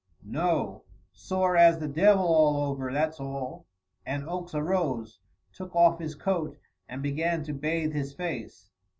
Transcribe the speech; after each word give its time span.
"No; 0.25 0.83
sore 1.13 1.55
as 1.55 1.77
the 1.77 1.87
devil 1.87 2.25
all 2.25 2.71
over, 2.71 2.91
that's 2.91 3.19
all," 3.19 3.67
and 4.03 4.27
Oakes 4.27 4.55
arose, 4.55 5.19
took 5.53 5.75
off 5.75 5.99
his 5.99 6.15
coat, 6.15 6.57
and 6.89 7.03
began 7.03 7.43
to 7.43 7.53
bathe 7.53 7.93
his 7.93 8.11
face. 8.11 8.71